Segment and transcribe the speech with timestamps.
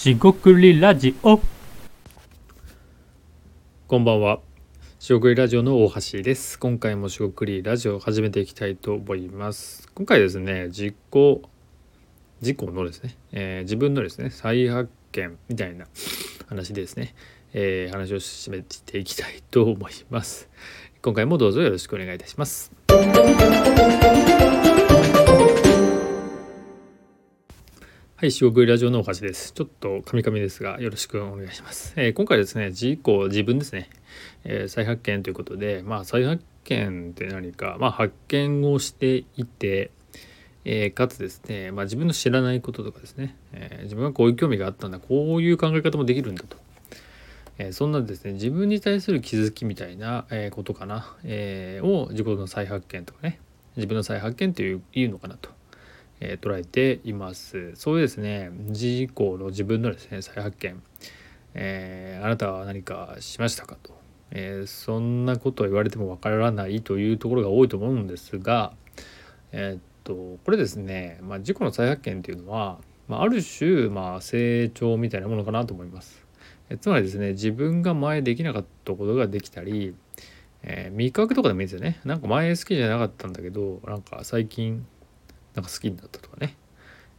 [0.00, 1.38] しごくりラジオ
[3.86, 4.40] こんばんは。
[4.98, 6.58] しごくりラジオの大橋です。
[6.58, 9.86] 今回もしごくりラジオを始めていきたいと思います。
[9.94, 10.94] 今回ですね、自己、
[12.40, 15.84] 自己のですね、えー自分のですね、再発見みたいな
[16.48, 17.14] 話ですね、
[17.52, 20.48] えー話を進めていきたいと思います。
[21.02, 22.72] 今回もどうぞよろしくお願いいたします。
[28.20, 29.54] はい、四国ラジオの大橋です。
[29.54, 31.94] ちょっとカミカミですが、よろしくお願いします。
[31.96, 33.88] えー今回ですね、自己、自分ですね、
[34.44, 39.90] えー再発見ということで、まあ、再発見って何か、まあ、発見をしていて、
[40.66, 46.58] えーかつですね、まあ、自分の知らないこととかですね、え自分がこういう興味があったんだ、こういう考え方もできるんだと。
[47.56, 53.40] えそんなですね、自分に対する気づきみたいな、えことかな、えーを自己の再発見とかね、
[53.76, 55.58] 自分の再発見といういうのかなと。
[56.20, 57.72] えー捉えています。
[57.74, 60.82] そういうですね、自己の自分のですね、再発見、
[61.54, 63.98] えーあなたは何かしましたかと、
[64.30, 68.72] えーそんなことを言われてもわからないというところが多いと思うんですが、
[69.52, 76.24] えっとこれですね、まあ、自己の再発見っていうのは、まあ、ある種、まあ、成長みたいなものかなと思います。
[76.68, 79.94] えつまりですね自分が前できなかったことができたり、
[80.62, 82.00] え味覚とかでもいいですよね。
[82.04, 84.86] なんか前好きじゃなかったんだけどなんか最近
[85.54, 86.56] なんか好きになったとかね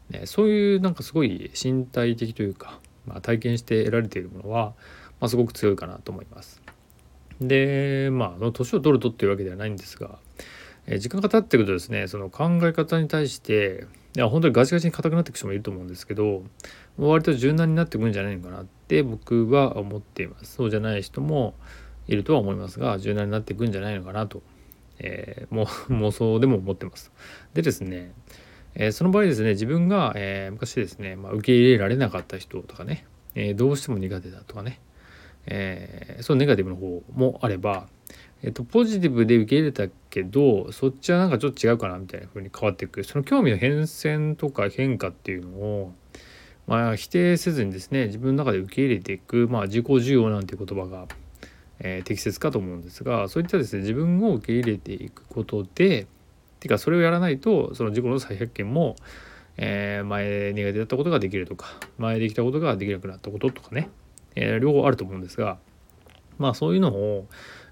[0.10, 4.74] ねそういうなんかすごい身体的というか、まあ、体験して得られているものは、
[5.20, 6.62] まあ、すごく強いかなと思います。
[7.40, 10.20] でまああの年を取るとっていうわけではないんですが、
[10.86, 16.44] えー時間が経ってくるとですねその考え方に対していや本当にガチガチに硬くなっていく人もいると思うんですけど
[16.98, 21.56] 割と柔軟になってくんじゃないのかなって僕は思っていますそうじゃない人も
[22.08, 24.42] いるとは思いますが柔軟になっていくんじゃないのかなと、
[25.02, 27.12] えーも 妄想でも思ってます。
[27.54, 28.12] でですね、
[28.76, 33.06] えーその場合ですね自分が、えー昔ですね、まあ、受け入れられなかった人とかね、
[33.36, 34.80] えどうしても苦手だとかね、
[35.48, 37.88] えーそのネガティブの方もあれば
[38.44, 45.94] えっと、ポジティブで受け入れたけどそっちはなんかちょっと違うかなみたいな風に変わっていくその興味の変遷とか変化っていうのを、
[46.66, 51.08] まあ、否定せずにですね自分の中で受け入れていく、まあ、自己需要なんて言葉が、
[51.84, 56.08] えー適切かと思うんですがそういったですね自分を受け入れていくことで
[56.60, 58.96] てかそれをやらないとその自己の再発見も、
[59.58, 63.90] えー前苦手だったことができるとか前できたことができなくなったこととかね、
[64.36, 65.58] えー両方あると思うんですが
[66.38, 67.28] まあそういうのを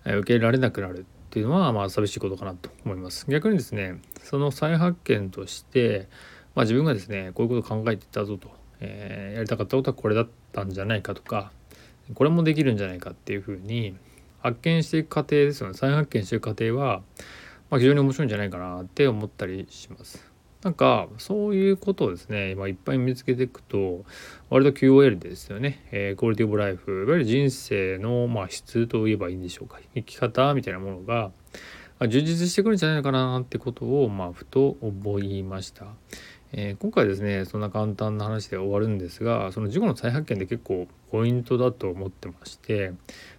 [0.06, 3.26] 受け入れられなくなるっていうのはまあ寂しいことかなと思います。
[3.30, 6.08] 逆にですねその再発見として、
[6.56, 8.50] まあ、自分がですねこういうことを考えていたぞと、
[8.80, 11.52] えーやりたかったことはこれだったんじゃないかとか
[12.14, 13.96] これもできるんじゃないかっていうふうに
[14.42, 15.74] 発見していく過程ですよね。
[15.74, 17.02] 再発見していく過程は、
[17.70, 20.30] まあ、非常に面白いんじゃないかなって思ったりします。
[20.64, 24.04] なんかそういうことをですね今いっぱい見つけていくと
[24.50, 29.80] 割と QOL ですよね、えークオリティオブライフいわゆる人生の、まあ、質といえばいいんでしょうか。
[29.96, 31.32] 生き方みたいなものが
[32.00, 35.86] あ充実してくるんじゃないのかなってことを、まあ、ふと思いました、
[36.52, 42.94] えー今回ですねそんな簡単な話で終わるんですがその事故の再発見で結構ポイントだと思ってまして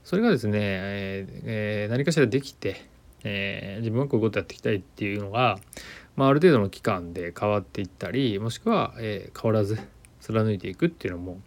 [0.04, 2.88] それがですね、えーえー何かしらできて、
[3.25, 5.59] え自分はこういうことやっていきたいっていうのが、
[6.16, 9.78] まあ、ある程度の期間で変わっていったりもしくは、え変わらず
[10.21, 11.41] 貫いていくっていうのも、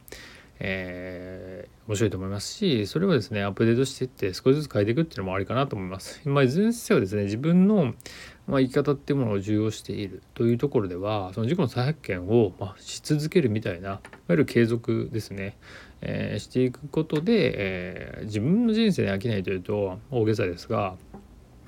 [0.59, 6.21] えー面白いと思いますしそれをですねアップデートしていって少しずつ変えていくっていうのもありかなと思います。
[6.27, 7.93] まあ、いずれにせよですね自分の、
[8.47, 15.57] まあ、生き方っていうものを重要しているというところではその自己の再発見を、まあ、し続けるみたいないわゆる継続ですね、
[16.01, 20.95] えーしていくことで、えー自分の人生に飽きないというと大げさですが、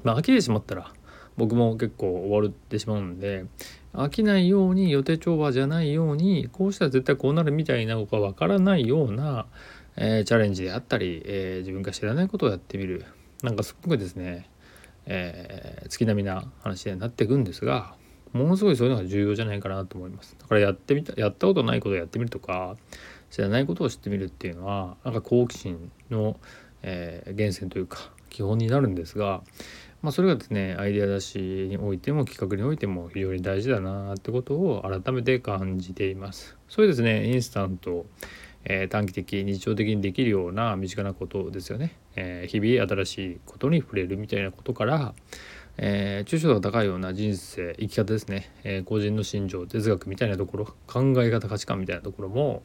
[0.03, 0.93] まあ、飽きてしまったら
[1.35, 3.45] 僕も結構終わってしまうんで
[3.97, 9.45] 飽きないように予定調和じゃないようにこうしたら絶対こうなるみたいなことがわからないような、
[9.95, 13.05] えーチャレンジであったり、えー自分が知らないことをやってみる。
[13.43, 14.49] なんかすごくですね、
[15.05, 17.95] えー月並みな話になっていくんですが
[18.33, 20.35] ものすごいそういうのが重要じゃないかなと思います。
[20.37, 22.75] だからやってみたやったことないことをやってみるとか
[23.31, 26.37] 知らないことを知ってみるっていうのはなんか好奇心の、
[26.81, 29.41] え源泉というか基本になるんですが
[30.05, 36.55] まあ、それがですねアイデア出しにおいても企画においても非常に大事だなってことを改めて感じています。
[36.69, 38.05] そういうですねインスタント、
[38.65, 41.97] えー短期的日常的にできるような身近なことですよね。
[42.15, 45.15] えー日々新しいことに触れるみたいなことから、
[45.77, 52.61] えー抽象度が高いような人生生き方ですね、えー個人の心情哲学みたいなところ考え方価値観みたいなところも、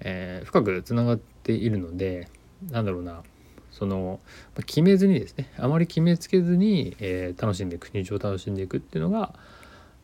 [0.00, 2.26] えー深くつながっているので
[2.72, 3.22] なんだろうな
[3.72, 4.20] その
[4.66, 9.34] 決めずにですねあまり決めつけずに、えー楽しんでいく日常を楽しんでいくっていうのが、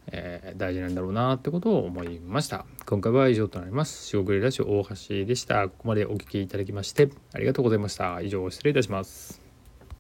[0.09, 2.65] えー大事なんだろうなってことを思いました。
[2.87, 4.06] 今回は以上となります。
[4.06, 5.69] 仕送りラジオ大橋でした。
[5.69, 8.20] ここまでお聞きいただきましてありがとうございました。
[8.20, 9.48] 以上失礼いたします。